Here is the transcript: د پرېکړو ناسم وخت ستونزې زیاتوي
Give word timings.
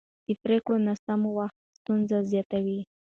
د 0.27 0.29
پرېکړو 0.43 0.75
ناسم 0.87 1.21
وخت 1.37 1.57
ستونزې 1.79 2.19
زیاتوي 2.31 2.79